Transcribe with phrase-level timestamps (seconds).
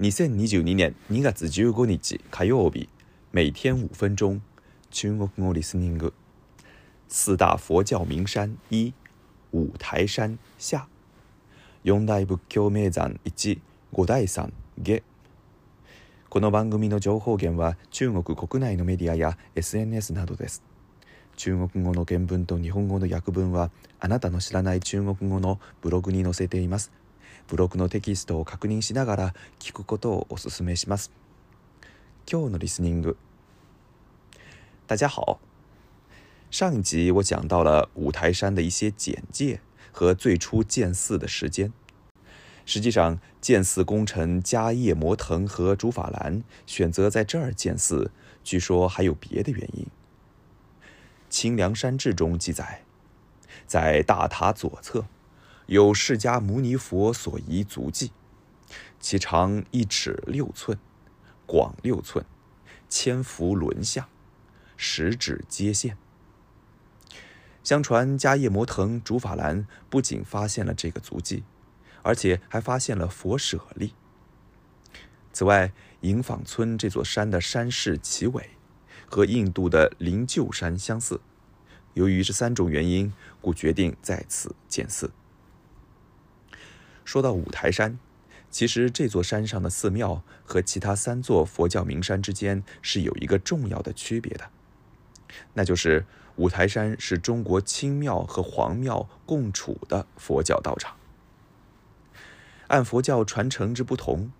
[0.00, 2.88] 2022年2月15日火曜日，
[3.30, 4.40] 每天五分钟，
[4.90, 6.12] 中国語リスニング。
[7.08, 8.92] 四大佛教名山一，
[9.52, 10.88] 五台山下。
[11.84, 13.60] 四大仏教名山一、
[13.92, 14.52] 五台山
[14.82, 15.00] 下。
[16.28, 20.64] この番組の情報源は中国国内のメディアや SNS などです。
[21.36, 23.70] 中国語の原文と日本語の訳文は
[24.00, 26.90] あなたの知らない中国語のブログに載せています。
[27.47, 31.11] ブログのテキストを確認しながら聞くことをお勧めします。
[32.31, 33.17] 今日のリスニング。
[34.85, 35.39] 大家好，
[36.51, 41.73] 上一集我讲到了五台山的一些简介和最初建寺的时间。
[42.65, 48.11] 实际上，建寺功臣迦叶摩腾和竺法兰选择在这儿建寺，
[48.43, 49.85] 据说还有别的原因。《
[51.31, 52.83] 清凉山志》中记载，
[53.65, 55.05] 在大塔左侧。
[55.66, 58.12] 有释迦牟尼佛所遗足迹，
[59.00, 60.78] 其长一尺六寸，
[61.46, 62.26] 广六寸，
[62.88, 64.06] 千幅轮相，
[64.76, 65.96] 十指接线。
[67.62, 71.44] 相传迦叶摩腾、竺法兰不仅发现了这个足迹，
[72.02, 73.94] 而且还发现了佛舍利。
[75.32, 78.50] 此外，营坊村这座山的山势奇伟，
[79.06, 81.22] 和印度的灵鹫山相似。
[81.94, 85.10] 由于这三种原因，故决定在此建寺。
[87.04, 87.98] 说到五台山，
[88.50, 94.50] 其实这座山上的寺庙和其他三座佛教名山之间是有一个重要的区别的，
[95.54, 100.96] 那就是五台山是中国清庙和黄庙共处的佛教道场。
[102.68, 104.32] 按佛教传承之不同，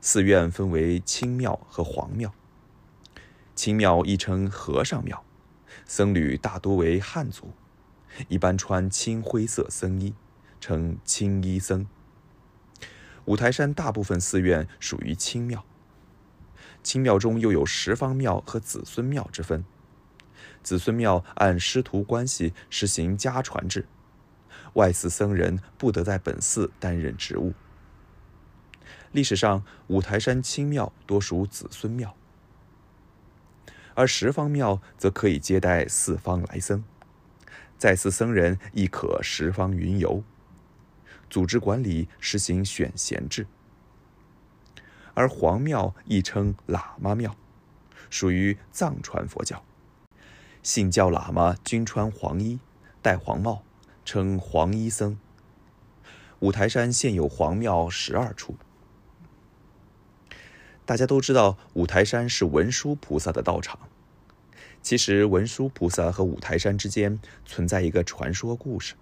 [0.00, 2.32] 寺院分为清庙和黄庙。
[3.54, 5.24] 清庙亦称和尚庙，
[5.84, 7.50] 僧侣大多为汉族，
[8.28, 10.14] 一般穿青灰色僧衣，
[10.60, 11.86] 称青衣僧。
[13.26, 15.64] 五台山大部分寺院属于清庙，
[16.82, 19.64] 清庙中又有十方庙和子孙庙之分。
[20.62, 23.86] 子孙庙按师徒关系实行家传制，
[24.74, 27.52] 外寺僧人不得在本寺担任职务。
[29.12, 32.16] 历史上，五台山清庙多属子孙庙，
[33.94, 36.82] 而十方庙则可以接待四方来僧，
[37.78, 40.24] 在寺僧人亦可十方云游。
[41.32, 43.46] 组织管理实行选贤制，
[45.14, 47.34] 而黄庙亦称喇嘛庙，
[48.10, 49.64] 属于藏传佛教。
[50.62, 52.60] 信教喇嘛均穿黄衣，
[53.00, 53.62] 戴黄帽，
[54.04, 55.18] 称黄衣僧。
[56.40, 58.56] 五台山现有黄庙十二处。
[60.84, 63.78] 大家都知道五台山是文殊菩萨的道场，
[64.82, 68.96] 其实文殊菩萨和五台山之间存在一个传说故事，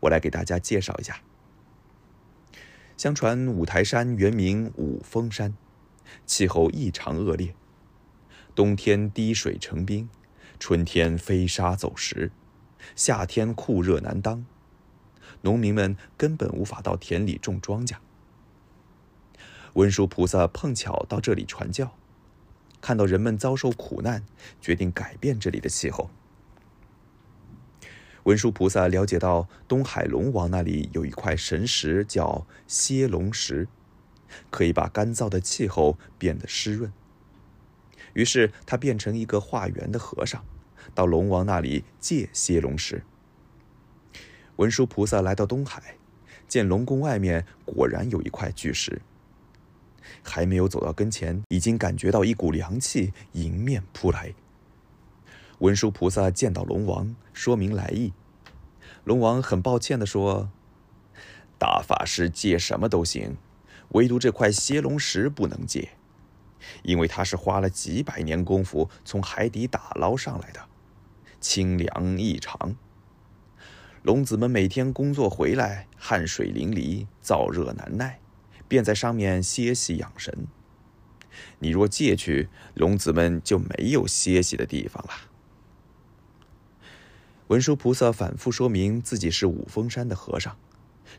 [0.00, 1.20] 我来给大家介绍一下。
[2.96, 5.54] 相传五台山原名五峰山，
[6.26, 7.54] 气候异常恶劣，
[8.54, 10.08] 冬天滴水成冰，
[10.58, 12.30] 春天飞沙走石，
[12.94, 14.44] 夏天酷热难当，
[15.40, 17.96] 农民们根本无法到田里种庄稼。
[19.74, 21.96] 文殊菩萨碰巧到这里传教，
[22.80, 24.24] 看到人们遭受苦难，
[24.60, 26.10] 决定改变这里的气候。
[28.24, 33.66] 文殊菩萨了解到东海龙王那里有一块神石，叫歇龙石，
[34.50, 36.92] 可以把干燥的气候变得湿润。
[38.12, 40.44] 于是他变成一个化缘的和尚，
[40.94, 43.02] 到龙王那里借歇龙石。
[44.56, 45.96] 文殊菩萨来到东海，
[46.46, 49.02] 见龙宫外面果然有一块巨石，
[50.22, 54.32] 还没有走到跟前，已经感觉到一股凉气迎面扑来。
[55.62, 58.12] 文殊菩萨见到龙王，说明来意。
[59.04, 60.50] 龙王很抱歉地说
[61.56, 63.36] ：“大法师借什么都行，
[63.90, 65.90] 唯独这块蝎龙石不能借，
[66.82, 70.60] 因为它是花了几百年功夫从海底打捞上来的，
[71.40, 72.74] 清凉异常。
[74.02, 78.18] 龙子们每天工作回来，汗水淋漓，燥热难耐，
[78.66, 80.48] 便在上面歇息养神。
[81.60, 85.12] 你若借去，龙子们就没有歇息的地方了。”
[87.52, 90.56] 文殊菩萨反复说明自己是五峰山的和尚，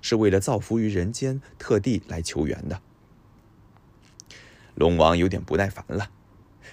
[0.02, 2.82] 是为了造福于人间，特地来求援的。
[4.74, 6.10] 龙王有点不耐烦了，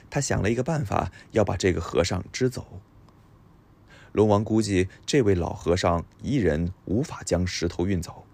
[0.09, 2.81] 他想了一个办法，要把这个和尚支走。
[4.13, 8.25] 龙王估计这位老和尚一人无法将石头运走，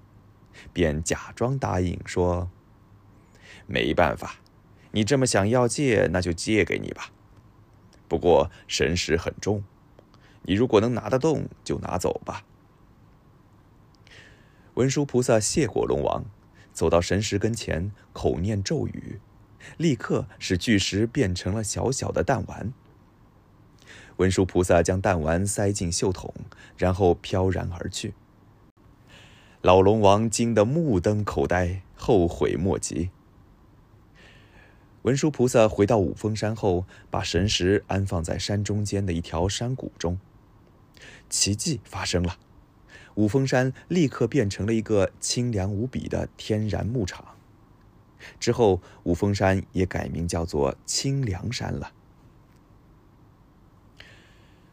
[0.73, 2.49] 便假装答应说
[3.67, 4.37] ：“没办法，
[4.93, 7.11] 你这么想要借，那就借给你吧。
[8.07, 9.65] 不过神石很重。”
[10.47, 12.45] 你如果能拿得动，就拿走吧。
[14.75, 16.25] 文殊菩萨谢过龙王，
[16.73, 19.21] 走到神石跟前，口念咒语，
[19.77, 22.73] 立刻使巨石变成了小小的弹丸。
[24.19, 26.33] 文殊菩萨将弹丸塞进袖筒，
[26.77, 28.15] 然后飘然而去。
[29.63, 33.11] 老龙王惊得目瞪口呆，后悔莫及。
[35.03, 40.19] 文殊菩萨回到五峰山后，把神石安放在山中间的一条山谷中。
[41.29, 42.39] 奇迹发生了，
[43.15, 47.25] 五峰山立刻变成了一个清凉无比的天然牧场。
[48.41, 51.93] 之后，五峰山也改名叫做清凉山了。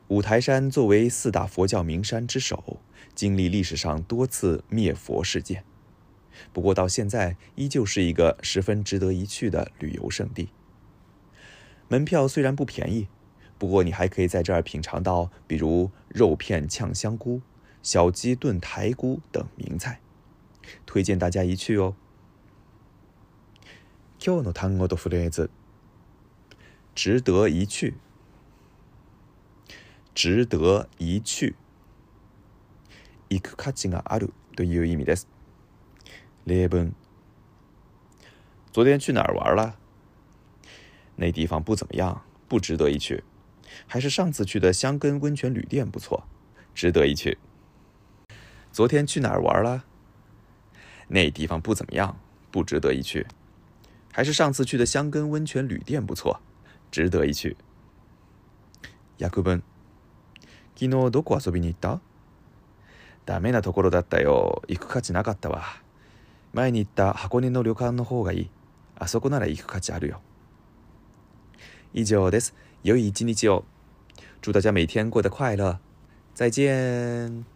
[0.07, 2.79] 五台山作为四大佛教名山之首，
[3.15, 5.63] 经历历史上多次灭佛事件。
[6.51, 10.49] 不过到现在依旧是一个十分值得一去的旅游胜地。
[11.87, 13.07] 门票虽然不便宜，
[13.62, 17.42] 不过你还可以在这儿品尝到比如肉片炝香菇、
[17.82, 20.00] 小鸡炖台菇等名菜，
[20.86, 21.94] 推荐大家一去哦。
[24.20, 25.50] 今日の単語とフレーズ。
[26.94, 27.94] 值得一去。
[30.12, 31.54] 值得一去。
[33.28, 35.28] 行く価値があるという意味です。
[36.44, 36.92] 例文：
[38.72, 39.76] 昨天去哪儿玩了？
[41.14, 43.22] 那地方不怎么样，不值得一去。
[43.86, 46.24] 还是上次去的香根温泉旅店不错，
[46.74, 47.38] 值得一去。
[48.72, 49.84] 昨天去哪儿玩了？
[51.08, 52.18] 那地方不怎么样，
[52.50, 53.26] 不值得一去。
[54.12, 56.40] 还是上次去的香根温泉旅店不错，
[56.90, 57.56] 值得一去。
[59.18, 59.62] 訳文：
[60.76, 62.00] 昨日どこ遊びに行った？
[63.26, 64.62] ダメなところだったよ。
[64.68, 65.62] 行く価値なかったわ。
[66.52, 68.50] 前に行った箱根の旅館の方がいい。
[68.96, 70.20] あそこなら行く価値あるよ。
[71.92, 72.54] 以上です。
[72.83, 73.65] 良い一日を。
[74.41, 75.79] 祝大家每天过得快乐。
[76.33, 77.52] 再见。